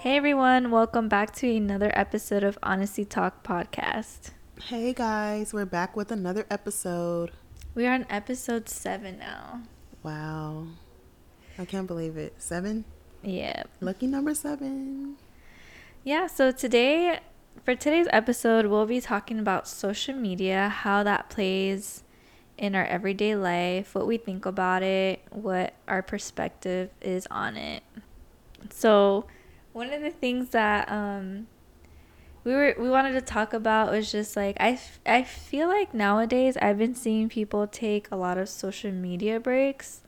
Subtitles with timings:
[0.00, 4.30] Hey everyone, welcome back to another episode of Honesty Talk podcast.
[4.58, 7.32] Hey guys, we're back with another episode.
[7.74, 9.60] We are on episode 7 now.
[10.02, 10.68] Wow.
[11.58, 12.32] I can't believe it.
[12.38, 12.86] 7?
[13.22, 13.64] Yeah.
[13.82, 15.16] Lucky number 7.
[16.02, 17.20] Yeah, so today
[17.62, 22.04] for today's episode, we'll be talking about social media, how that plays
[22.56, 27.82] in our everyday life, what we think about it, what our perspective is on it.
[28.70, 29.26] So,
[29.72, 31.46] one of the things that um,
[32.44, 35.94] we were we wanted to talk about was just like I, f- I feel like
[35.94, 40.02] nowadays I've been seeing people take a lot of social media breaks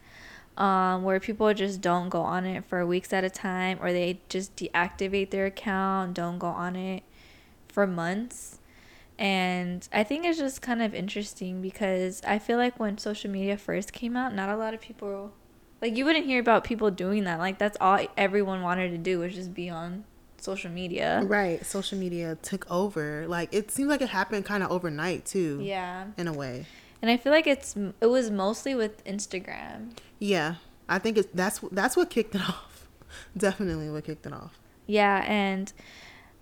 [0.56, 4.20] um, where people just don't go on it for weeks at a time or they
[4.28, 7.02] just deactivate their account don't go on it
[7.68, 8.58] for months.
[9.18, 13.56] And I think it's just kind of interesting because I feel like when social media
[13.56, 15.32] first came out not a lot of people
[15.82, 19.18] like you wouldn't hear about people doing that like that's all everyone wanted to do
[19.18, 20.04] was just be on
[20.40, 21.64] social media Right.
[21.64, 23.26] Social media took over.
[23.28, 25.60] Like it seems like it happened kind of overnight too.
[25.62, 26.66] yeah In a way.
[27.00, 30.54] and i feel like it's it was mostly with instagram Yeah.
[30.88, 32.88] I think it's that's that's what kicked it off.
[33.36, 34.58] Definitely what kicked it off.
[34.86, 35.72] yeah and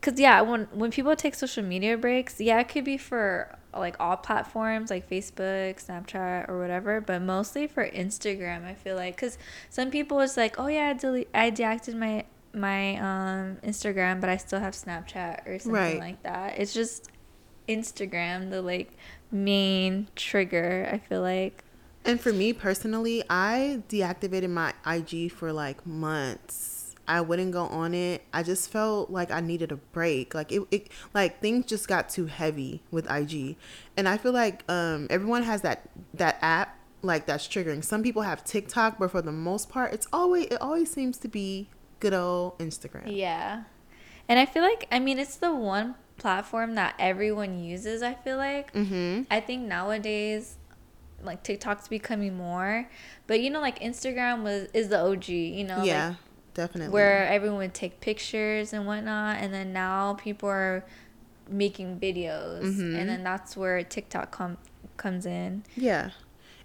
[0.01, 3.97] because yeah when when people take social media breaks yeah it could be for like
[4.01, 9.39] all platforms like facebook snapchat or whatever but mostly for instagram i feel like because
[9.69, 14.29] some people it's like oh yeah i delete i deactivated my my um instagram but
[14.29, 15.99] i still have snapchat or something Right.
[16.01, 17.09] like that it's just
[17.69, 18.93] instagram the like
[19.31, 21.63] main trigger i feel like
[22.05, 26.80] And for me personally, I deactivated my IG for like months.
[27.09, 28.23] I wouldn't go on it.
[28.33, 30.35] I just felt like I needed a break.
[30.35, 33.57] Like it, it like things just got too heavy with IG.
[33.97, 37.83] And I feel like um everyone has that that app like that's triggering.
[37.85, 41.29] Some people have TikTok, but for the most part, it's always it always seems to
[41.29, 43.03] be good old Instagram.
[43.07, 43.65] Yeah.
[44.29, 48.37] And I feel like, I mean, it's the one platform that everyone uses, I feel
[48.37, 48.73] like.
[48.73, 49.27] Mhm.
[49.31, 50.57] I think nowadays,
[51.23, 52.89] like TikTok's becoming more,
[53.27, 56.17] but you know, like Instagram was is the OG, you know, yeah, like
[56.55, 56.93] definitely.
[56.93, 60.85] where everyone would take pictures and whatnot, and then now people are
[61.49, 62.95] making videos, Mhm.
[62.97, 64.59] and then that's where TikTok com-
[64.97, 65.65] comes in.
[65.77, 66.11] Yeah.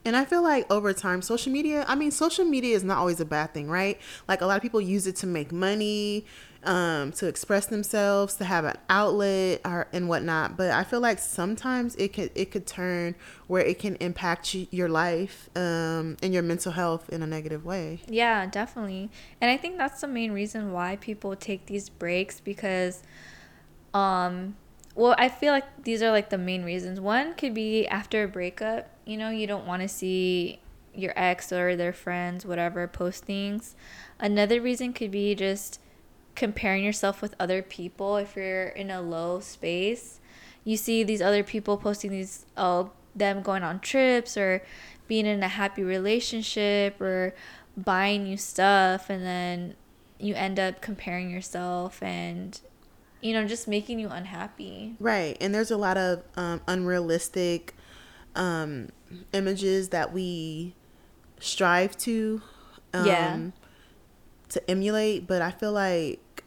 [0.05, 3.19] And I feel like over time, social media, I mean, social media is not always
[3.19, 3.99] a bad thing, right?
[4.27, 6.25] Like a lot of people use it to make money,
[6.63, 10.57] um, to express themselves, to have an outlet or, and whatnot.
[10.57, 13.15] But I feel like sometimes it could, it could turn
[13.47, 17.65] where it can impact you, your life um, and your mental health in a negative
[17.65, 18.01] way.
[18.07, 19.09] Yeah, definitely.
[19.41, 23.01] And I think that's the main reason why people take these breaks because
[23.95, 24.55] um
[24.95, 26.99] well, I feel like these are like the main reasons.
[26.99, 30.59] One could be after a breakup, you know, you don't want to see
[30.93, 33.75] your ex or their friends whatever post things.
[34.19, 35.79] Another reason could be just
[36.35, 40.19] comparing yourself with other people if you're in a low space.
[40.63, 44.61] You see these other people posting these oh them going on trips or
[45.07, 47.33] being in a happy relationship or
[47.77, 49.75] buying new stuff and then
[50.19, 52.59] you end up comparing yourself and
[53.21, 55.35] you know just making you unhappy Right.
[55.41, 57.75] And there's a lot of um, unrealistic
[58.35, 58.89] um,
[59.33, 60.73] images that we
[61.39, 62.41] strive to
[62.93, 63.37] um, Yeah.
[64.49, 65.27] to emulate.
[65.27, 66.43] But I feel like,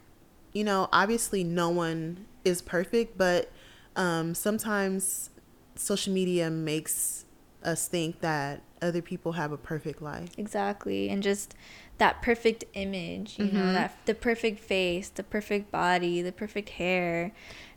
[0.53, 3.51] you know, obviously no one is perfect, but
[3.95, 5.29] um, sometimes
[5.75, 7.25] social media makes
[7.63, 10.29] us think that other people have a perfect life.
[10.37, 11.53] exactly and just
[11.97, 13.73] that perfect image you know Mhm.
[13.73, 17.31] that the perfect face the perfect body the perfect hair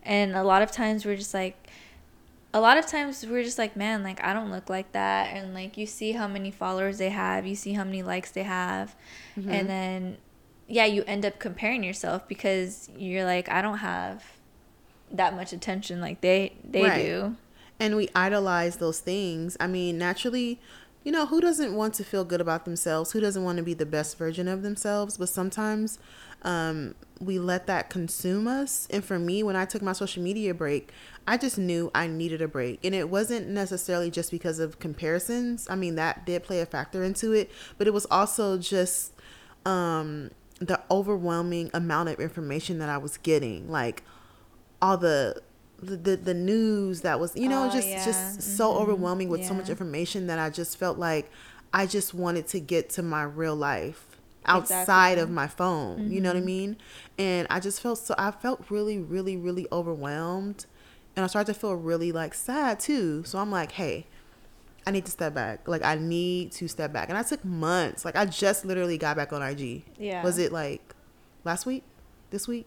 [0.05, 1.57] and a lot of times we're just like
[2.55, 5.55] a lot of times we're just like man like i don't look like that and
[5.55, 8.95] like you see how many followers they have you see how many likes they have
[9.37, 9.51] Mhm.
[9.51, 10.17] and then
[10.69, 14.23] yeah you end up comparing yourself because you're like i don't have
[15.11, 16.95] that much attention like they they Right.
[17.05, 17.37] do
[17.79, 19.57] and we idolize those things.
[19.59, 20.61] I mean, naturally,
[21.05, 23.13] you know, who doesn't want to feel good about themselves?
[23.13, 25.19] Who doesn't want to be the best version of themselves?
[25.19, 25.99] But sometimes
[26.43, 28.87] um, we let that consume us.
[28.91, 30.91] And for me, when I took my social media break,
[31.27, 32.79] I just knew I needed a break.
[32.85, 35.67] And it wasn't necessarily just because of comparisons.
[35.69, 39.13] I mean, that did play a factor into it, but it was also just
[39.65, 40.31] um,
[40.61, 43.69] the overwhelming amount of information that I was getting.
[43.69, 44.05] Like,
[44.81, 45.41] all the
[45.83, 48.05] the, the, the news that was you know Oh, just yeah.
[48.05, 48.77] just so Mhm.
[48.77, 51.31] overwhelming with so much information that I just felt like
[51.75, 54.07] I just wanted to get to my real life
[54.45, 55.23] outside Exactly.
[55.23, 56.45] of my phone you know what I Mhm.
[56.45, 56.77] mean?
[57.19, 60.67] And I just felt so I felt really really really overwhelmed
[61.17, 63.23] and I started to feel really like sad too.
[63.25, 64.07] So I'm like hey
[64.87, 65.69] I need to step back.
[65.69, 67.09] Like I need to step back.
[67.09, 68.05] And I took months.
[68.05, 70.23] Like I just literally got back on IG yeah.
[70.25, 70.95] Was it like
[71.45, 71.85] last week?
[72.31, 72.67] This week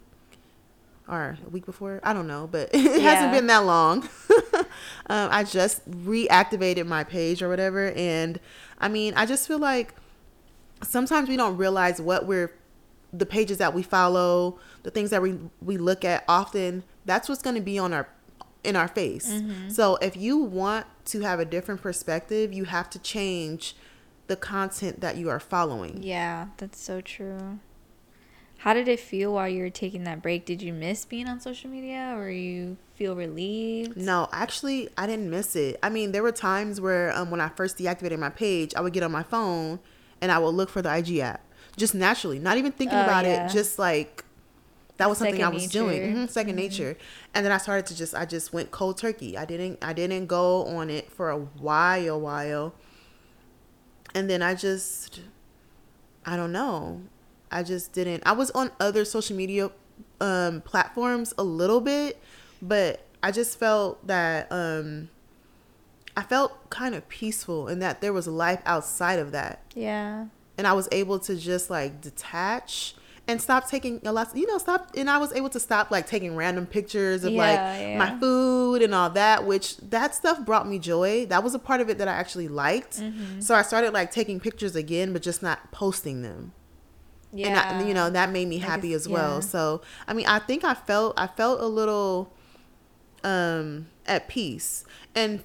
[1.08, 2.00] or a week before.
[2.04, 3.10] I don't know, but it Yeah.
[3.14, 4.04] hasn't been that long.
[5.08, 8.40] um, I just reactivated my page or whatever, and
[8.80, 9.94] I mean, I just feel like
[10.84, 12.54] sometimes we don't realize what we're
[13.14, 16.84] the pages that we follow, the things that we we look at often.
[17.06, 18.08] That's what's going to be on our
[18.64, 19.32] in our face.
[19.68, 23.76] So if you want to have a different perspective, you have to change
[24.28, 26.02] the content that you are following.
[26.02, 27.60] Yeah, that's so true.
[28.66, 30.44] How did it feel while you were taking that break?
[30.44, 33.96] Did you miss being on social media or you feel relieved?
[33.96, 35.78] No, actually, I didn't miss it.
[35.84, 38.92] I mean, there were times where um, when I first deactivated my page, I would
[38.92, 39.78] get on my phone
[40.20, 41.42] and I would look for the IG app
[41.78, 43.46] just naturally, not even thinking Oh, about yeah.
[43.46, 43.52] it.
[43.52, 44.26] Just like
[44.98, 46.12] that was something Second I was doing, nature.
[46.14, 46.98] hmm 2nd nature.
[47.36, 49.38] And then I started to just, I just went cold turkey.
[49.38, 52.74] I didn't, I didn't go on it for a while, while,
[54.16, 55.20] and then I just,
[56.26, 57.02] I don't know.
[57.56, 58.22] I just didn't.
[58.26, 59.72] I was on other social media
[60.20, 62.22] um, platforms a little bit,
[62.62, 65.10] but I just felt that um,
[66.18, 70.26] I felt kind of peaceful and that there was life outside of that, Yeah.
[70.58, 72.96] and I was able to just like detach
[73.28, 74.36] and stop taking a lot.
[74.36, 77.40] You know, stop, and I was able to stop like taking random pictures of Yeah,
[77.42, 77.98] like yeah.
[77.98, 81.26] my food and all that, which that stuff brought me joy.
[81.26, 83.00] That was a part of it that I actually liked.
[83.00, 83.40] Mm-hmm.
[83.40, 86.52] So I started like taking pictures again, but just not posting them
[87.36, 87.48] Yeah.
[87.74, 89.40] and I, you know that made me happy guess- as well yeah.
[89.42, 92.32] so i mean i think i felt i felt a little
[93.24, 94.86] um at peace
[95.16, 95.44] and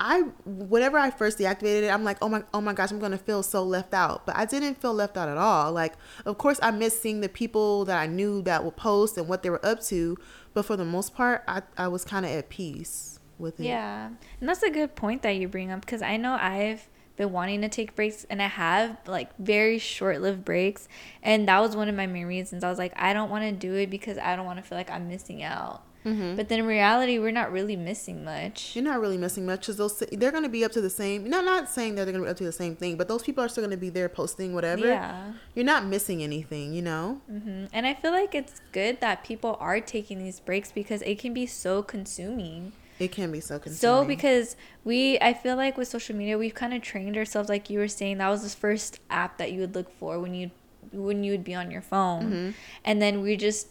[0.00, 3.18] i whenever i first deactivated it i'm like oh my oh my gosh i'm gonna
[3.18, 5.94] feel so left out but i didn't feel left out at all like
[6.24, 9.42] of course i miss seeing the people that i knew that would post and what
[9.42, 10.16] they were up to
[10.54, 14.10] but for the most part i, I was kind of at peace with it Yeah.
[14.40, 17.60] And that's a good point that you bring up because I know I've been wanting
[17.62, 20.88] to take breaks and I have like very short lived breaks.
[21.22, 22.64] And that was one of my main reasons.
[22.64, 24.78] I was like, I don't want to do it because I don't want to feel
[24.78, 25.82] like I'm missing out.
[26.04, 26.36] Mm-hmm.
[26.36, 28.74] But then in reality, we're not really missing much.
[28.74, 31.28] You're not really missing much because those they're going to be up to the same.
[31.28, 33.22] No, not saying that they're going to be up to the same thing, but those
[33.22, 34.86] people are still going to be there posting whatever.
[34.86, 35.32] Yeah.
[35.54, 37.20] You're not missing anything, you know.
[37.28, 41.18] hmm And I feel like it's good that people are taking these breaks because it
[41.18, 42.72] can be so consuming.
[43.00, 43.78] It can be so consuming.
[43.78, 47.48] So because we, I feel like with social media, we've kind of trained ourselves.
[47.48, 50.34] Like you were saying, that was the first app that you would look for when
[50.34, 50.50] you,
[50.92, 52.50] when you would be on your phone, Mm-hmm.
[52.84, 53.68] and then we just,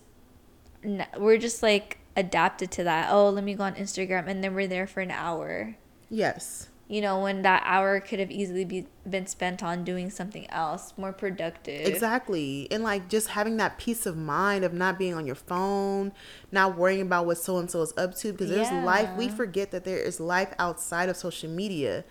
[1.17, 3.11] we're just like adapted to that.
[3.11, 5.75] Oh, let me go on Instagram, and then we're there for an hour.
[6.09, 10.49] yes, You know, when that hour could have easily be, been spent on doing something
[10.49, 11.85] else, more productive.
[11.85, 16.11] exactly, and like just having that peace of mind of not being on your phone,
[16.51, 19.07] not worrying about what so and so is up to, because there's life.
[19.15, 22.05] We forget that there is life outside of social media.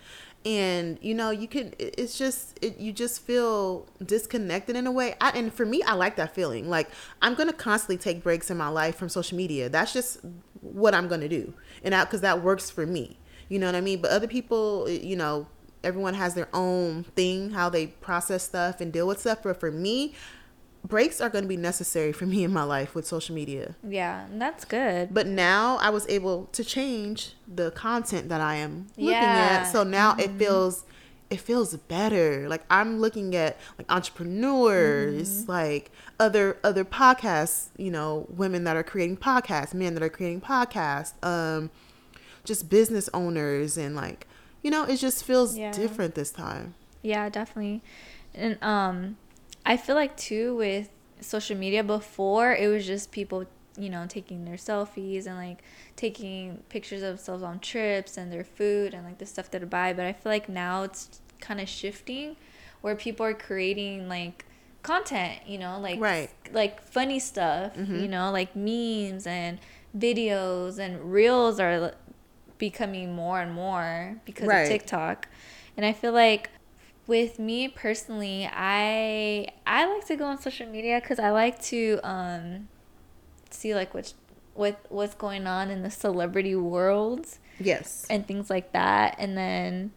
[0.45, 1.75] And you know you can.
[1.81, 5.17] It's just it, you just feel disconnected in a way.
[5.21, 6.71] I, and for me, I like that feeling.
[6.71, 6.89] Like
[7.21, 9.69] I'm gonna constantly take breaks in my life from social media.
[9.69, 10.21] That's just
[10.61, 11.53] what I'm gonna do,
[11.83, 13.19] and out because that works for me.
[13.49, 14.01] You know what I mean?
[14.01, 15.47] But other people, eh, you know,
[15.85, 19.43] everyone has their own thing how they process stuff and deal with stuff.
[19.43, 20.15] But for me,
[20.85, 23.77] breaks are going to be necessary for me in my life with social media.
[23.87, 25.13] Yeah, that's good.
[25.13, 29.63] But now I was able to change the content that I am looking Yeah.
[29.63, 29.73] at.
[29.73, 30.39] So now it mm-hmm.
[30.39, 30.85] feels
[31.31, 32.49] it feels better.
[32.49, 35.51] Like I'm looking at like entrepreneurs, mm-hmm.
[35.51, 40.41] like other other podcasts, you know, women that are creating podcasts, men that are creating
[40.41, 41.71] podcasts, um
[42.49, 44.27] just business owners and like
[44.63, 45.71] you know, it just feels Yeah.
[45.71, 46.75] different this time.
[47.03, 47.81] Yeah, definitely.
[48.35, 49.17] And um
[49.65, 50.89] I feel like too with
[51.21, 53.45] social media before it was just people,
[53.77, 55.63] you know, taking their selfies and like
[55.95, 59.67] taking pictures of themselves on trips and their food and like the stuff that they
[59.67, 62.37] buy, but I feel like now it's kind of shifting
[62.81, 64.45] where people are creating like
[64.83, 66.31] content, you know, like Right.
[66.53, 69.59] like funny stuff, you know, like memes and
[69.97, 71.93] videos and reels are
[72.59, 74.63] becoming more and more because Right.
[74.63, 75.29] of TikTok.
[75.77, 76.51] And I feel like
[77.07, 82.01] with me personally, I I like to go on social media cuz I like to
[82.03, 82.69] um
[83.51, 84.15] see like what's
[84.55, 87.27] what what's going on in the celebrity world
[87.61, 88.07] Yes.
[88.11, 89.93] and things like that and then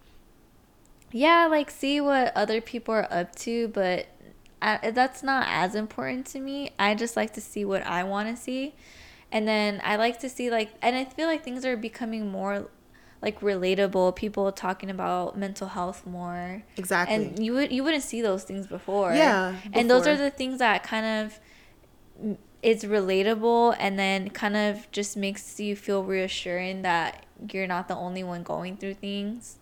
[1.12, 4.08] yeah, like see what other people are up to, but
[4.62, 6.72] I, that's not as important to me.
[6.80, 8.76] I just like to see what I want to see.
[9.32, 12.68] And then I like to see like and I feel like things are becoming more
[13.22, 16.64] like relatable, people talking about mental health more.
[16.78, 17.16] Exactly.
[17.16, 19.14] And you would you wouldn't see those things before.
[19.14, 21.40] Yeah, And those are the things that kind of
[22.62, 27.96] it's relatable and then kind of just makes you feel reassuring that you're not the
[27.96, 29.58] only one going through things.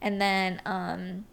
[0.00, 1.26] And then um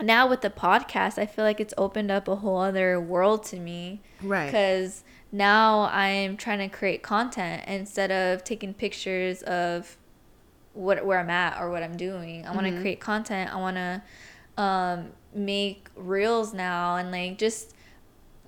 [0.00, 3.58] now with the podcast, I feel like it's opened up a whole other world to
[3.58, 4.02] me.
[4.22, 4.46] Right.
[4.46, 5.04] Because
[5.36, 9.96] now I'm trying to create content instead of taking pictures of
[10.72, 12.46] what where I'm at or what I'm doing.
[12.46, 12.80] I want to Mhm.
[12.80, 13.52] create content.
[13.52, 14.02] I want to
[14.60, 17.74] um, make reels now and like just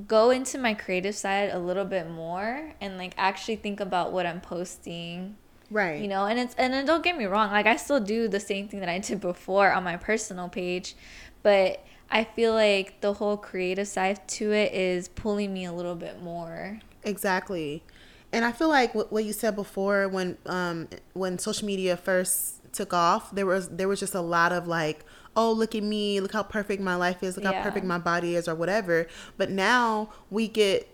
[0.06, 4.24] go into my creative side a little bit more and like actually think about what
[4.24, 5.36] I'm posting
[5.70, 6.00] Right.
[6.00, 8.40] you know and it's and then don't get me wrong like i still do the
[8.40, 10.96] same thing that i did before on my personal page
[11.42, 15.94] but i feel like the whole creative side to it is pulling me a little
[15.96, 17.82] bit more Exactly.
[18.32, 22.72] And I feel like what, what you said before when um when social media first
[22.72, 26.20] took off, there was there was just a lot of like, oh, look at me,
[26.20, 29.06] look how perfect my life is, look how perfect my body is or whatever.
[29.36, 30.88] But now we get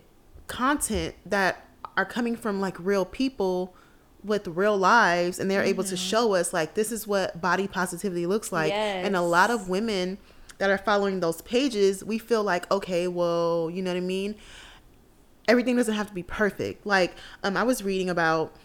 [0.47, 1.67] content that
[1.97, 3.75] are coming from like real people
[4.23, 8.25] with real lives and they're able to show us like this is what body positivity
[8.25, 8.71] looks like.
[9.05, 10.17] And a lot of women
[10.57, 14.35] that are following those pages, we feel like, okay, well, you know what I mean?
[15.47, 16.85] everything doesn't have to be perfect.
[16.85, 18.55] Like, um, I was reading about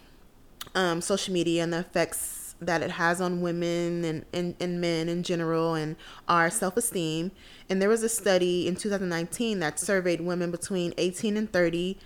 [0.75, 5.09] um, social media and the effects that it has on women and, and, and men
[5.09, 5.97] in general and
[6.28, 7.32] our self esteem.
[7.68, 11.99] And there was a study in 2019 that surveyed women between 18 and 30.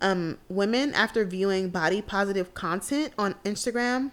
[0.00, 4.10] Um, women, after viewing body positive content on Instagram,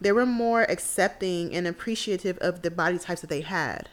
[0.00, 3.88] they were more accepting and appreciative of the body types that they had.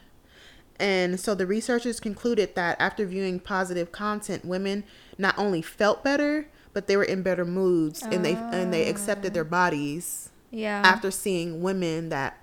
[0.80, 4.84] And so the researchers concluded that after viewing positive content, women
[5.18, 9.34] not only felt better, but they were in better moods and they and they accepted
[9.34, 10.82] their bodies yeah.
[10.86, 12.38] after seeing women that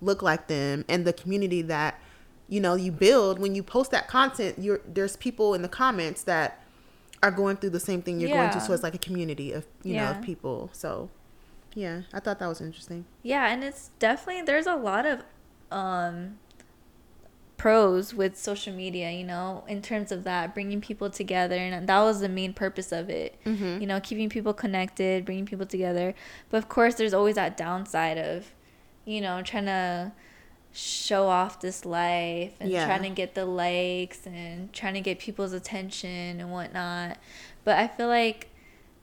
[0.00, 2.00] look like them and the community that
[2.48, 3.38] you know you build.
[3.38, 6.64] When you post that content you're there's people in the comments that
[7.22, 9.64] are going through the same thing you're going through so it's like a community of
[9.84, 10.70] you know of people.
[10.72, 11.10] So
[11.74, 13.04] yeah i thought that was interesting.
[13.22, 15.22] Yeah and it's definitely there's a lot of
[15.70, 16.38] um
[17.56, 22.00] pros with social media you know in terms of that bringing people together and that
[22.00, 23.80] was the main purpose of it Mhm.
[23.80, 26.14] you know keeping people connected bringing people together
[26.50, 28.52] but of course there's always that downside of
[29.06, 30.12] you know trying to
[30.72, 32.84] show off this life and Yeah.
[32.84, 37.16] trying to get the likes and trying to get people's attention and whatnot
[37.64, 38.50] but i feel like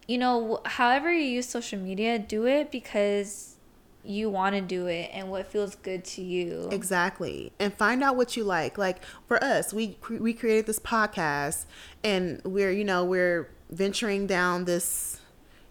[0.08, 3.53] you know however you use social media do it because
[4.06, 7.52] you want to do it and what feels good to you Exactly.
[7.60, 8.78] And find out what you like.
[8.78, 11.66] Like for us, we we created this podcast
[12.04, 15.20] and we're, you know, we're venturing down this,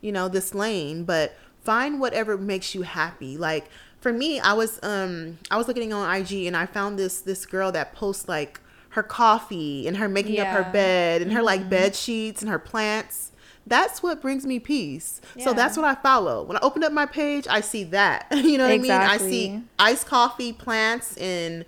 [0.01, 3.37] you know, this lane, but find whatever makes you happy.
[3.37, 3.69] Like
[4.01, 7.47] for me, I was um I was looking on IG and I found this this
[7.47, 8.61] girl that posts like
[8.91, 12.59] her coffee and her making up her bed and her like bed sheets and her
[12.59, 13.32] plants.
[13.67, 15.21] That's what brings me peace.
[15.39, 16.43] So that's what I follow.
[16.43, 18.27] When I open up my page, I see that.
[18.33, 18.91] you know what I mean?
[18.91, 21.65] I see iced coffee, plants, and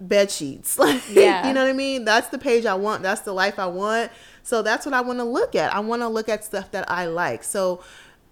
[0.00, 0.78] bed sheets.
[0.84, 1.46] Like, Yeah.
[1.46, 2.04] you know what I mean?
[2.04, 3.02] That's the page I want.
[3.02, 4.10] That's the life I want.
[4.42, 5.74] So that's what I want to look at.
[5.74, 7.44] I want to look at stuff that I like.
[7.44, 7.82] So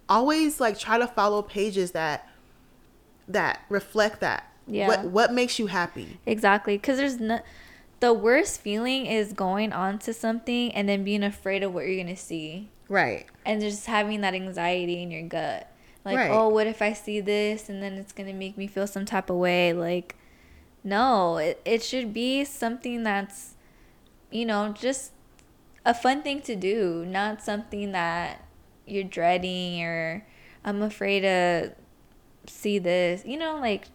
[0.09, 2.27] always like try to follow pages that
[3.27, 4.49] that reflect that.
[4.67, 4.87] Yeah.
[4.87, 6.19] What what makes you happy?
[6.25, 7.39] Exactly, because there's no.
[7.99, 12.03] The worst feeling is going on to something and then being afraid of what you're
[12.03, 13.25] gonna see, Right.
[13.45, 15.69] and just having that anxiety in your gut,
[16.03, 16.31] like, Right.
[16.31, 19.29] oh, what if I see this and then it's gonna make me feel some type
[19.29, 19.71] of way?
[19.71, 20.15] Like,
[20.83, 23.53] no, it it should be something that's,
[24.31, 25.11] you know, just
[25.85, 28.41] a fun thing to do, not something that
[28.85, 30.25] you're dreading or
[30.65, 31.71] I'm afraid to
[32.47, 33.23] see this.
[33.25, 33.85] You know, like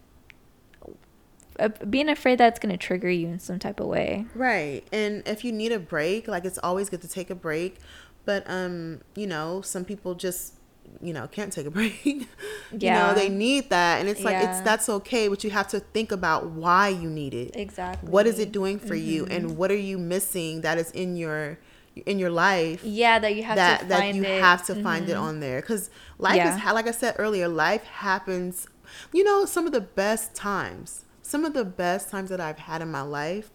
[1.59, 4.25] uh, being afraid that's going to trigger you in some type of way.
[4.35, 4.81] Right.
[4.91, 7.77] And if you need a break, like it's always good to take a break.
[8.25, 10.53] But um, you know, some people just
[11.01, 12.03] you know can't take a break.
[12.05, 12.25] you
[12.71, 12.93] Yeah.
[13.09, 14.49] know, they need that, and it's like Yeah.
[14.51, 15.27] it's that's okay.
[15.27, 17.55] But you have to think about why you need it.
[17.55, 18.09] Exactly.
[18.09, 19.33] What is it doing for you, Mm-hmm.
[19.33, 21.59] and what are you missing that is in your
[22.05, 24.41] in your life Yeah, that you have that to that find you it.
[24.41, 25.21] have to find it Mhm.
[25.21, 26.55] on there because life Yeah.
[26.57, 28.67] is like I said earlier, life happens.
[29.13, 32.81] You know, some of the best times, some of the best times that I've had
[32.81, 33.51] in my life,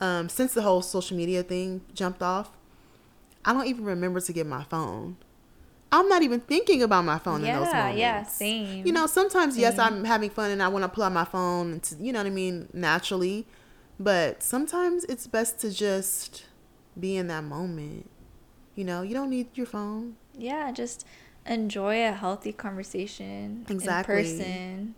[0.00, 2.50] um, since the whole social media thing jumped off,
[3.44, 5.18] I don't even remember to get my phone.
[5.92, 7.98] I'm not even thinking about my phone in those moments.
[7.98, 8.86] yeah, same.
[8.86, 11.72] You know, sometimes yes, I'm having fun and I want to pull out my phone,
[11.72, 13.46] and to, you know what I mean, naturally.
[13.98, 16.46] But sometimes it's best to just
[16.98, 18.08] be in that moment.
[18.76, 20.16] You know, you don't need your phone.
[20.38, 21.04] Yeah, just
[21.44, 24.14] enjoy a healthy conversation Exactly.
[24.14, 24.94] in person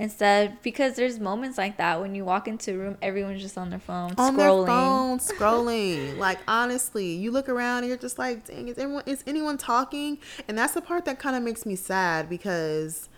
[0.00, 3.68] instead because there's moments like that when you walk into a room everyone's just on
[3.68, 4.18] their phone scrolling.
[4.18, 5.18] on scrolling their phone
[6.16, 9.58] scrolling like honestly you look around and you're just like dang is everyone is anyone
[9.58, 10.16] talking
[10.48, 13.10] and that's the part that kind of makes me sad because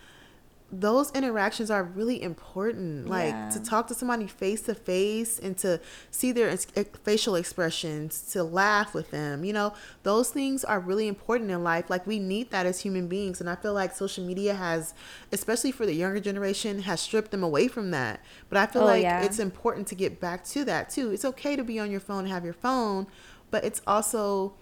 [0.75, 3.49] those interactions are really important like Yeah.
[3.51, 6.65] to talk to somebody face to face and to see their ex-
[7.03, 11.91] facial expressions to laugh with them you know those things are really important in life
[11.91, 14.95] like we need that as human beings and i feel like social media has
[15.31, 18.85] especially for the younger generation has stripped them away from that but i feel Oh,
[18.85, 19.21] like yeah.
[19.21, 22.21] it's important to get back to that too it's okay to be on your phone
[22.25, 23.05] and have your phone
[23.51, 24.55] but it's also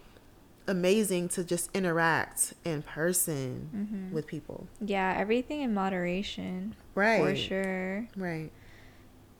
[0.68, 4.13] amazing to just interact in person Mm-hmm.
[4.13, 6.75] with people Yeah, everything in moderation.
[6.96, 7.22] Right.
[7.24, 8.08] For sure.
[8.15, 8.51] right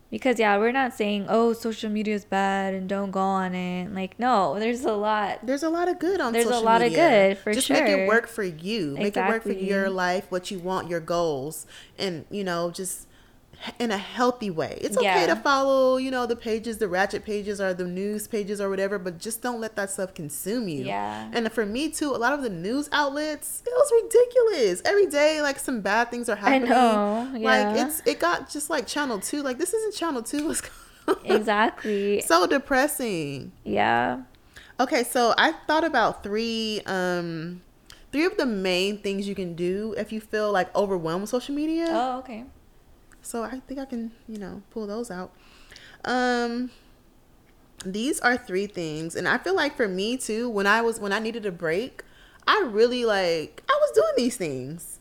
[0.10, 3.94] Because yeah, we're not saying, "Oh, social media is bad and don't go on it."
[3.94, 5.40] Like, no, there's a lot.
[5.48, 7.88] There's a lot of good on There's a social lot of good, for Just make
[7.88, 8.96] it work for you.
[9.00, 11.66] Make it work for your life, what you want, your goals,
[11.98, 13.08] and you know, just
[13.80, 14.77] in a healthy way.
[14.82, 15.27] It's okay Yeah.
[15.27, 18.98] to follow, you know, the pages, the ratchet pages or the news pages or whatever,
[18.98, 20.86] but just don't let that stuff consume you.
[20.86, 21.30] Yeah.
[21.34, 24.82] And for me too, a lot of the news outlets, it was ridiculous.
[24.86, 26.72] Every day, like some bad things are happening.
[26.72, 29.44] I know, Like it's it got just like channel two.
[29.44, 30.48] Like this isn't channel two.
[30.48, 30.72] What's going
[31.32, 31.36] on?
[31.38, 32.22] Exactly.
[32.22, 33.51] so depressing.
[33.63, 34.22] Yeah.
[34.80, 37.62] Okay, so I thought about three um
[38.12, 41.53] three of the main things you can do if you feel like overwhelmed with social
[41.56, 41.86] media.
[41.89, 42.46] Oh, okay.
[43.22, 45.32] So I think I can, you know, pull those out.
[46.06, 46.72] Um
[47.84, 51.12] these are three things and I feel like for me too when I was when
[51.13, 52.04] I needed a break,
[52.48, 55.00] I really like I was doing these things.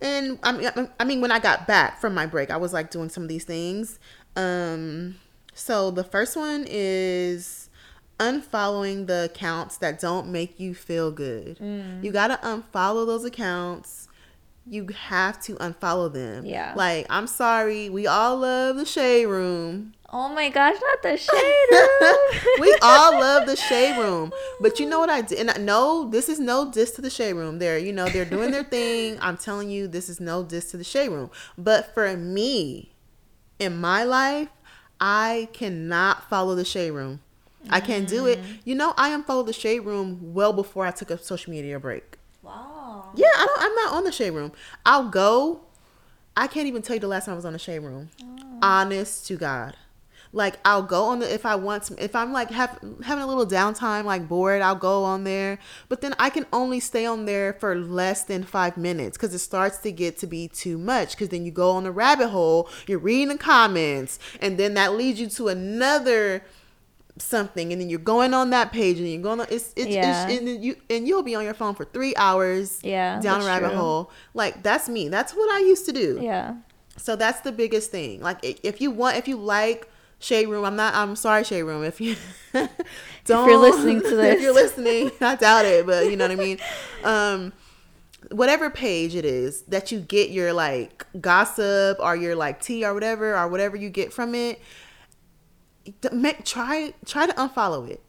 [0.00, 2.90] And I mean I mean when I got back from my break, I was like
[2.90, 3.98] doing some of these things.
[4.36, 5.16] Um
[5.54, 7.70] so the first one is
[8.20, 11.58] unfollowing the accounts that don't make you feel good.
[11.58, 12.04] Mm.
[12.04, 14.08] You got to unfollow those accounts.
[14.70, 16.44] You have to unfollow them.
[16.46, 16.74] Yeah.
[16.76, 19.94] Like, I'm sorry, we all love the shade room.
[20.12, 22.60] Oh my gosh, not the shade room.
[22.60, 24.32] we all love the shade room.
[24.60, 25.40] But you know what I did?
[25.40, 27.58] And I- no, this is no diss to the shade room.
[27.58, 29.18] They're, you know, they're doing their thing.
[29.20, 31.30] I'm telling you, this is no diss to the shade room.
[31.58, 32.94] But for me,
[33.58, 34.48] in my life,
[35.00, 37.20] I cannot follow the shade room.
[37.68, 38.38] I can't do it.
[38.40, 38.44] Mm.
[38.64, 42.16] You know, I unfollowed the shade room well before I took a social media break.
[42.42, 42.79] Wow.
[43.14, 43.62] Yeah, I don't.
[43.62, 44.52] I'm not on the shade room.
[44.84, 45.60] I'll go.
[46.36, 48.10] I can't even tell you the last time I was on the shade room.
[48.22, 48.58] Oh.
[48.62, 49.76] Honest to God,
[50.32, 51.96] like I'll go on the if I want some.
[51.98, 55.58] If I'm like have, having a little downtime, like bored, I'll go on there.
[55.88, 59.40] But then I can only stay on there for less than five minutes because it
[59.40, 61.10] starts to get to be too much.
[61.12, 64.94] Because then you go on a rabbit hole, you're reading the comments, and then that
[64.94, 66.44] leads you to another
[67.20, 70.26] something and then you're going on that page and you're going on it's it's, Yeah.
[70.28, 73.42] it's and then you and you'll be on your phone for three hours Yeah, down
[73.42, 73.78] a rabbit true.
[73.78, 74.10] hole.
[74.34, 75.08] Like that's me.
[75.08, 76.18] That's what i used to do.
[76.22, 76.54] Yeah.
[76.96, 78.20] so that's the biggest thing.
[78.20, 79.88] Like if you want if you like
[80.22, 81.82] shade room i'm not i'm sorry shade room.
[81.84, 82.16] If you
[82.52, 82.68] don't
[83.26, 86.32] if you're listening to this, if you're listening i doubt it but you know what
[86.38, 86.58] i mean?
[87.04, 87.52] Um
[88.30, 92.92] whatever page it is that you get your like gossip or your like tea or
[92.92, 94.60] whatever or whatever you get from it
[96.12, 98.02] make try try to unfollow it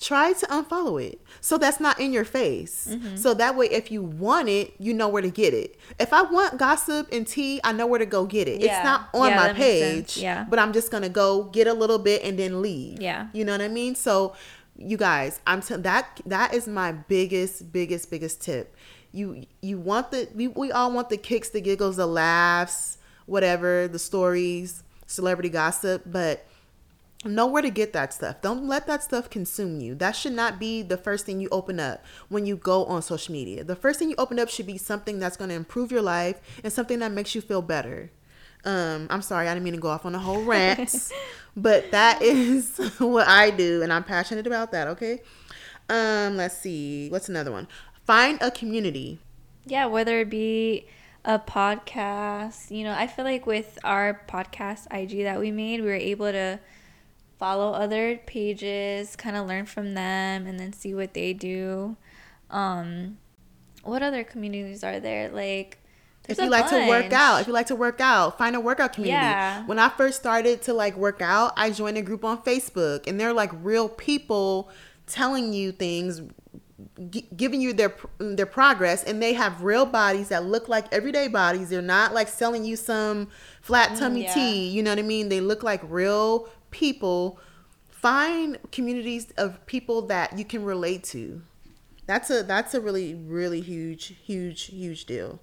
[0.00, 3.16] try to unfollow it so that's not in your face Mm-hmm.
[3.16, 6.20] so that way if you want it you know where to get it if i
[6.22, 8.76] want gossip and tea i know where to go get it Yeah.
[8.76, 10.14] it's not on Yeah, my that makes sense.
[10.14, 10.44] page Yeah.
[10.50, 13.28] but i'm just gonna go get a little bit and then leave Yeah.
[13.32, 14.34] you know what i mean so
[14.76, 18.74] you guys i'm t- that that is my biggest biggest biggest tip
[19.12, 23.86] you you want the we, we all want the kicks the giggles the laughs whatever
[23.88, 26.44] the stories celebrity gossip but
[27.24, 28.40] know where to get that stuff.
[28.40, 29.94] Don't let that stuff consume you.
[29.94, 33.32] That should not be the first thing you open up when you go on social
[33.32, 33.64] media.
[33.64, 36.40] The first thing you open up should be something that's going to improve your life
[36.62, 38.10] and something that makes you feel better.
[38.64, 41.12] Um, I'm sorry, I didn't mean to go off on a whole rant,
[41.56, 44.88] but that is what I do, and I'm passionate about that.
[44.88, 45.20] Okay.
[45.88, 47.10] Um, let's see.
[47.10, 47.68] What's another one?
[48.06, 49.18] Find a community.
[49.66, 50.86] Yeah, whether it be
[51.24, 55.86] a podcast, you know, I feel like with our podcast IG that we made, we
[55.86, 56.60] were able to
[57.38, 61.96] follow other pages, kind of learn from them, and then see what they do.
[62.50, 63.18] Um,
[63.82, 65.28] what other communities are there?
[65.30, 65.78] Like,
[66.28, 68.94] if you like to work out if you like to work out find a workout
[68.94, 69.62] community Yeah.
[69.66, 73.20] when i first started to like work out i joined a group on facebook and
[73.20, 74.70] they're like real people
[75.06, 76.22] telling you things
[77.10, 81.28] gi- giving you their their progress and they have real bodies that look like everyday
[81.28, 83.28] bodies they're not like selling you some
[83.60, 84.34] flat tummy Mm, yeah.
[84.34, 87.38] tea you know what i mean they look like real people
[87.88, 91.40] find communities of people that you can relate to
[92.06, 95.40] that's a that's a really really huge huge huge deal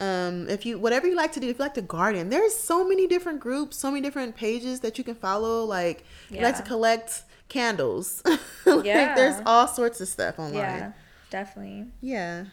[0.00, 2.86] um if you whatever you like to do if you like to garden there's so
[2.86, 6.62] many different groups so many different pages that you can follow like you like to
[6.62, 6.68] Yeah.
[6.68, 8.22] collect candles
[8.66, 9.14] like Yeah.
[9.16, 10.92] there's all sorts of stuff online Yeah,
[11.30, 11.86] definitely.
[12.00, 12.44] yeah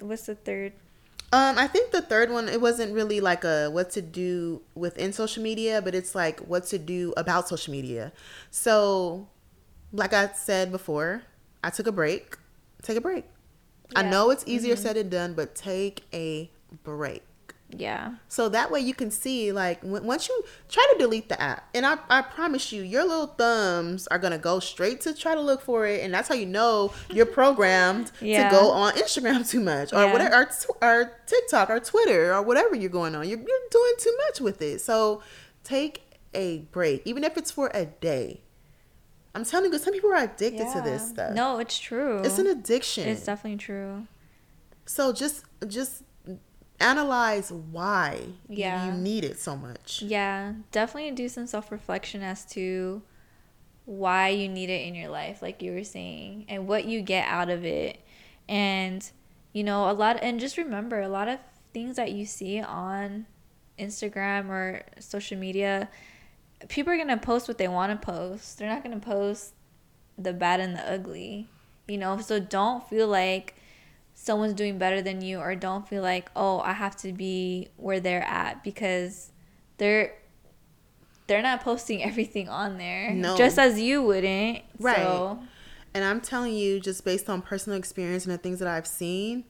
[0.00, 0.72] What's the third?
[1.34, 5.12] Um, I think the third one it wasn't really like a what to do within
[5.12, 8.12] social media, but it's like what to do about social media.
[8.52, 9.26] So,
[9.92, 11.22] like I said before,
[11.64, 12.38] I took a break.
[12.82, 13.24] Take a break.
[13.96, 16.52] I know it's easier said than done, but take a
[16.84, 17.24] break.
[17.70, 18.14] Yeah.
[18.28, 21.68] So that way you can see, like, when, once you try to delete the app,
[21.74, 25.40] and I, I promise you, your little thumbs are gonna go straight to try to
[25.40, 28.48] look for it, and that's how you know you're programmed Yeah.
[28.48, 30.12] to go on Instagram too much, or Yeah.
[30.12, 33.28] whatever, or, tw- or TikTok, or Twitter, or whatever you're going on.
[33.28, 34.80] You're, you're doing too much with it.
[34.80, 35.22] So
[35.64, 38.42] take a break, even if it's for a day.
[39.34, 41.34] I'm telling you, some people are addicted to this stuff.
[41.34, 42.20] No, it's true.
[42.20, 43.08] it's an addiction.
[43.08, 44.06] It's definitely true.
[44.86, 46.02] So just just
[46.80, 48.86] analyze why Yeah.
[48.86, 50.02] you need it so much.
[50.02, 53.02] Yeah, definitely do some self reflection as to
[53.86, 57.28] why you need it in your life, like you were saying, and what you get
[57.28, 58.00] out of it.
[58.48, 59.08] And,
[59.52, 61.38] you know, a lot, and just remember a lot of
[61.72, 63.26] things that you see on
[63.78, 65.88] Instagram or social media,
[66.68, 68.58] people are going to post what they want to post.
[68.58, 69.52] They're not going to post
[70.16, 71.48] the bad and the ugly,
[71.86, 72.18] you know?
[72.20, 73.54] So don't feel like
[74.14, 78.00] someone's doing better than you or don't feel like, oh, I have to be where
[78.00, 79.30] they're at because
[79.78, 80.14] they're
[81.26, 83.10] they're not posting everything on there.
[83.12, 83.36] No.
[83.36, 84.60] Just as you wouldn't.
[84.78, 84.96] Right.
[84.96, 85.38] So,
[85.94, 89.44] And I'm telling you, just based on personal experience and the things that I've seen,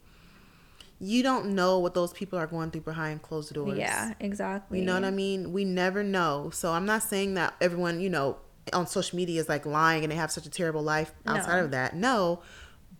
[1.00, 3.77] you don't know what those people are going through behind closed doors.
[3.77, 4.79] yeah, exactly.
[4.79, 5.53] You know what I mean?
[5.53, 6.50] We never know.
[6.53, 8.37] So I'm not saying that everyone, you know,
[8.72, 11.64] on social media is like lying and they have such a terrible life outside No.
[11.64, 11.94] of that.
[11.96, 12.40] No.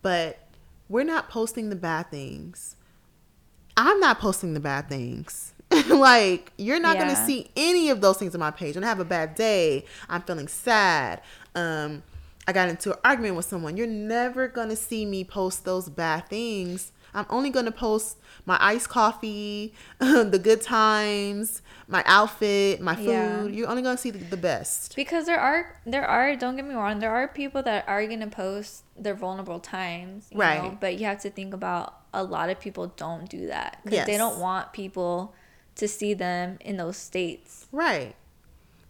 [0.01, 0.37] But
[0.89, 2.75] we're not posting the bad things.
[3.77, 5.53] I'm not posting the bad things.
[5.89, 8.75] like you're not gonna see any of those things on my page.
[8.75, 11.21] When I have a bad day, I'm feeling sad.
[11.55, 12.03] Um,
[12.47, 13.75] I got into an argument with someone.
[13.77, 16.91] You're never gonna see me post those bad things.
[17.13, 23.05] I'm only gonna post my iced coffee, the good times, my outfit, my food.
[23.07, 23.43] Yeah.
[23.45, 24.95] You're only gonna see the, the best.
[24.95, 28.27] Because there are there are don't get me wrong, there are people that are gonna
[28.27, 30.61] post their vulnerable times, you Right.
[30.61, 34.05] know, but you have to think about a lot of people don't do that because
[34.05, 35.33] they don't want people
[35.75, 37.67] to see them in those states.
[37.71, 38.15] Right.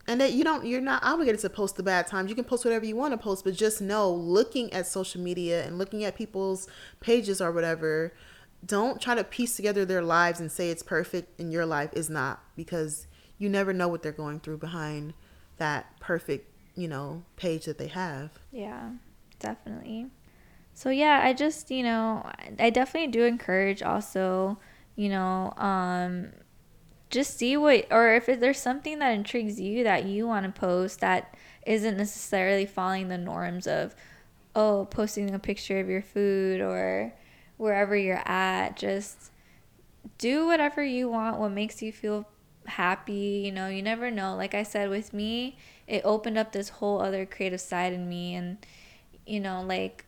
[0.07, 2.29] And that you don't you're not obligated to post the bad times.
[2.29, 5.65] You can post whatever you want to post, but just know looking at social media
[5.65, 6.67] and looking at people's
[6.99, 8.13] pages or whatever,
[8.65, 12.09] don't try to piece together their lives and say it's perfect and your life is
[12.09, 15.13] not because you never know what they're going through behind
[15.57, 18.31] that perfect, you know, page that they have.
[18.51, 18.91] Yeah,
[19.39, 20.07] definitely.
[20.73, 24.59] So yeah, I just, you know, I definitely do encourage also,
[24.95, 26.31] you know, um
[27.15, 30.99] just see what or if there's something that intrigues you that you want to post
[30.99, 33.95] that isn't necessarily following the norms of
[34.55, 37.13] oh, posting a picture of your food or
[37.57, 39.31] wherever you're at, just
[40.17, 42.27] do whatever you want, what makes you feel
[42.65, 43.43] happy.
[43.45, 44.35] You know, you never know.
[44.35, 48.35] Like I said, with me, it opened up this whole other creative side in me.
[48.35, 48.57] And,
[49.25, 50.05] you know, like,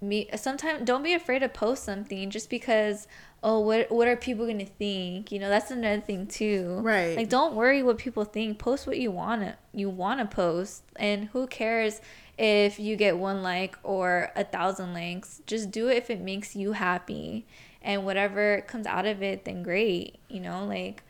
[0.00, 3.06] me sometimes don't be afraid to post something just because
[3.44, 5.30] oh what what are people gonna think?
[5.30, 6.80] You know that's another thing too.
[6.82, 7.16] Right.
[7.16, 8.58] like don't worry what people think.
[8.58, 10.82] Post what you want to you want to post.
[10.96, 12.00] And who cares
[12.36, 15.42] if you get one like or a thousand likes?
[15.46, 17.46] Just do it if it makes you happy.
[17.82, 20.18] And whatever comes out of it then great.
[20.28, 21.04] You know like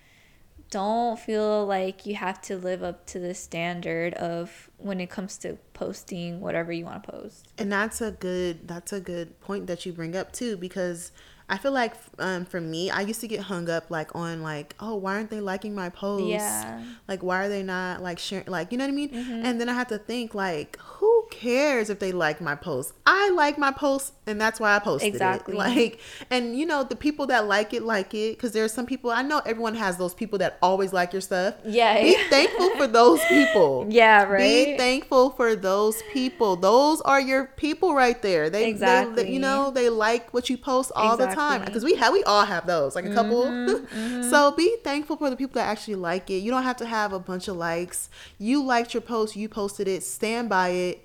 [0.70, 5.38] don't feel like you have to live up to the standard of when it comes
[5.38, 9.66] to posting whatever you want to post And that's a good that's a good point
[9.66, 11.10] that you bring up too because
[11.48, 14.74] I feel like um, for me, I used to get hung up like on like,
[14.80, 16.26] oh, why aren't they liking my posts?
[16.26, 16.82] Yeah.
[17.06, 18.46] Like, why are they not like sharing?
[18.46, 19.10] Like, you know what I mean?
[19.10, 19.44] Mm-hmm.
[19.44, 22.92] And then I have to think like, who cares if they like my post?
[23.06, 25.54] I like my post, and that's why I posted Exactly.
[25.54, 25.58] it.
[25.58, 29.10] Like, and you know, the people that like it like it because there's some people
[29.10, 29.40] I know.
[29.46, 31.54] Everyone has those people that always like your stuff.
[31.64, 32.00] Yeah.
[32.02, 33.86] Be thankful for those people.
[33.88, 34.38] Yeah, Right.
[34.38, 36.56] Be thankful for those people.
[36.56, 38.50] Those are your people right there.
[38.50, 39.22] They, Exactly.
[39.24, 42.22] they you know, they like what you post all the time because we have we
[42.24, 43.44] all have those, like a couple.
[43.54, 46.38] Mm-hmm, so be thankful for the people that actually like it.
[46.38, 48.08] You don't have to have a bunch of likes.
[48.38, 51.04] You liked your post, you posted it, stand by it,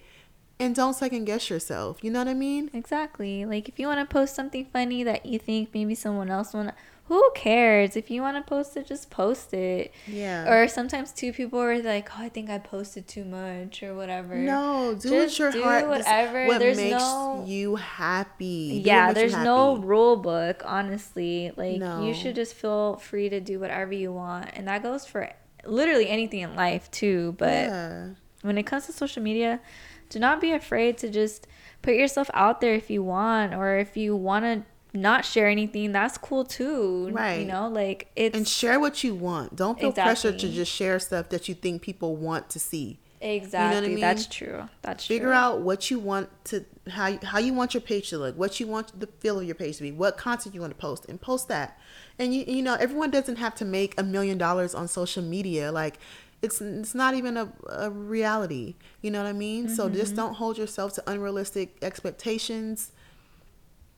[0.60, 2.00] and don't second guess yourself.
[2.04, 2.70] You know what I mean?
[2.74, 3.46] Exactly.
[3.46, 6.72] Like if you want to post something funny that you think maybe someone else want
[7.06, 7.96] who cares?
[7.96, 9.92] If you want to post it, just post it.
[10.06, 10.48] Yeah.
[10.48, 14.36] Or sometimes two people are like, "Oh, I think I posted too much or whatever."
[14.36, 16.46] no, do Just what your do heart whatever.
[16.46, 18.84] What There's makes no- you happy.
[18.84, 21.52] Do Yeah, there's no rule book, honestly.
[21.58, 22.06] Like No.
[22.06, 25.32] you should just feel free to do whatever you want, and that goes for
[25.66, 27.34] literally anything in life too.
[27.40, 28.08] But yeah.
[28.44, 29.62] when it comes to social media,
[30.10, 31.48] do not be afraid to just
[31.82, 34.64] put yourself out there if you want or if you want to
[34.98, 37.10] not share anything, that's cool too.
[37.12, 37.42] Right.
[37.42, 39.56] You know, like it's and share what you want.
[39.56, 43.00] Don't feel pressure to just share stuff that you think people want to see.
[43.22, 44.00] exactly you know I mean?
[44.02, 44.68] that's true.
[44.82, 45.16] That's true.
[45.16, 45.36] Figure true.
[45.36, 48.60] out what you want to how you- how you want your page to look, what
[48.60, 51.06] you want the feel of your page to be, what content you want to post,
[51.08, 51.78] and post that.
[52.18, 55.72] And you you know everyone doesn't have to make a million dollars on social media.
[55.72, 56.00] Like
[56.42, 58.76] it's it's not even a, a reality.
[59.02, 59.68] You know what I mean?
[59.68, 59.96] So Mm-hmm.
[59.96, 62.92] just don't hold yourself to unrealistic expectations.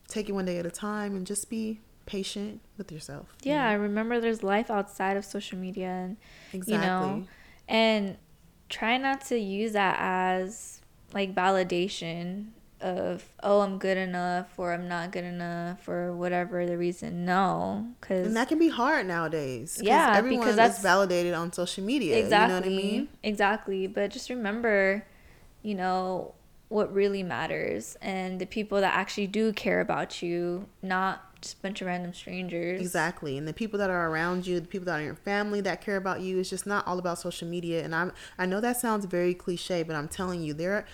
[0.08, 3.34] Take it one day at a time and just be patient with yourself.
[3.44, 3.78] you Yeah, know?
[3.78, 6.16] remember there's life outside of social media and
[6.52, 6.74] exactly.
[6.74, 7.26] you know
[7.68, 8.16] and
[8.68, 10.80] try not to use that as
[11.14, 12.46] like validation
[12.82, 17.86] of oh i'm good enough or i'm not good enough or whatever the reason no
[18.00, 21.84] because And that can be hard nowadays Yeah, everyone because is that's- validated on social
[21.84, 22.18] media.
[22.18, 23.08] exactly You know what I mean?
[23.22, 25.04] exactly but just remember
[25.62, 26.34] you know
[26.68, 31.62] what really matters and the people that actually do care about you not just a
[31.62, 33.36] bunch of random strangers Exactly.
[33.36, 35.80] And the people that are around you, the people that are in your family that
[35.80, 37.82] care about you, it's just not all about social media.
[37.84, 40.86] And I'm I know that sounds very cliche, but I'm telling you, there are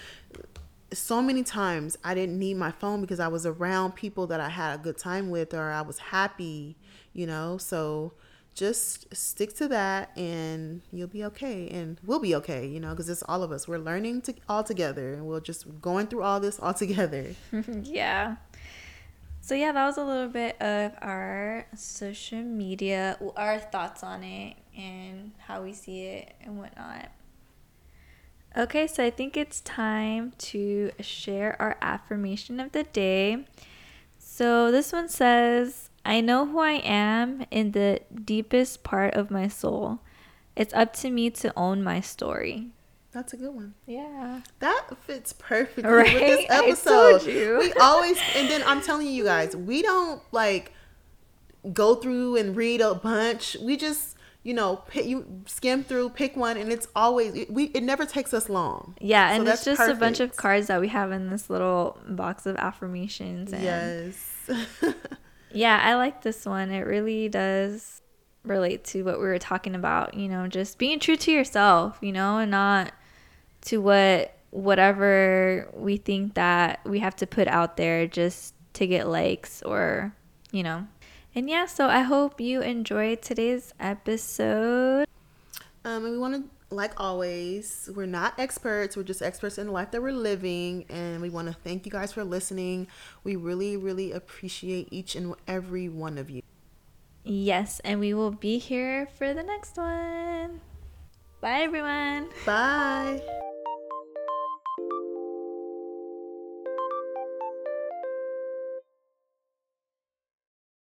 [0.92, 4.48] so many times I didn't need my phone because I was around people that I
[4.48, 6.76] had a good time with or I was happy,
[7.12, 7.58] you know.
[7.58, 8.14] So
[8.54, 13.08] just stick to that and you'll be okay and we'll be okay, you know, because
[13.08, 13.68] it's all of us.
[13.68, 17.34] We're learning to all together and we're just going through all this all together.
[17.82, 18.36] yeah.
[19.40, 24.56] So yeah, that was a little bit of our social media, our thoughts on it,
[24.76, 27.10] and how we see it and whatnot.
[28.56, 33.44] Okay, so I think it's time to share our affirmation of the day.
[34.18, 39.48] So this one says, I know who I am in the deepest part of my
[39.48, 40.00] soul.
[40.56, 42.68] It's up to me to own my story.
[43.12, 43.74] That's a good one.
[43.86, 44.40] Yeah.
[44.58, 46.12] That fits perfectly Right?
[46.12, 47.26] with this episode.
[47.26, 50.72] We always, and then I'm telling you guys, we don't like
[51.72, 53.56] go through and read a bunch.
[53.60, 54.16] We just,
[54.48, 57.64] you know, pick, you skim through, pick one, and it's always we.
[57.64, 58.96] It never takes us long.
[58.98, 61.98] Yeah, So and it's just a bunch of cards that we have in this little
[62.08, 63.52] box of affirmations.
[63.52, 64.50] And Yes.
[65.50, 66.70] Yeah, I like this one.
[66.70, 68.00] It really does
[68.42, 72.12] relate to what we were talking about, you know, just being true to yourself, you
[72.12, 72.92] know, and not
[73.62, 79.08] to what whatever we think that we have to put out there just to get
[79.08, 80.14] likes or,
[80.52, 80.86] you know.
[81.34, 85.06] And yeah, so I hope you enjoyed today's episode.
[85.84, 88.96] Um, and we want to, like always, we're not experts.
[88.96, 90.84] We're just experts in the life that we're living.
[90.88, 92.88] And we want to thank you guys for listening.
[93.24, 96.42] We really, really appreciate each and every one of you.
[97.24, 100.60] Yes, and we will be here for the next one.
[101.40, 102.30] Bye everyone.
[102.44, 103.22] Bye.